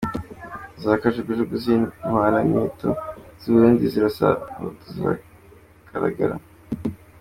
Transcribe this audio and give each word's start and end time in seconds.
Za 0.81 0.91
kajugujugu 1.01 1.53
z’intwaramiheto 1.63 2.89
z’I 3.39 3.49
Burundi 3.53 3.83
zirasa 3.93 4.27
abahutu 4.55 4.85
zaragaragaraga. 4.95 6.45